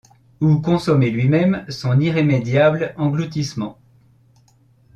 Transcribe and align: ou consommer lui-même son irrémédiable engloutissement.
ou 0.39 0.59
consommer 0.61 1.11
lui-même 1.11 1.63
son 1.69 1.99
irrémédiable 1.99 2.95
engloutissement. 2.97 3.77